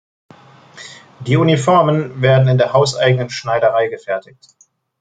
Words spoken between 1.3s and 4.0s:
Uniformen werden in der hauseigenen Schneiderei